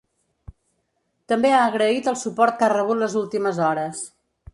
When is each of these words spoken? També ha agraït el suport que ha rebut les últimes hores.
També 1.33 1.51
ha 1.57 1.59
agraït 1.65 2.09
el 2.13 2.17
suport 2.21 2.57
que 2.61 2.67
ha 2.69 2.73
rebut 2.73 2.99
les 3.03 3.19
últimes 3.21 3.61
hores. 3.67 4.01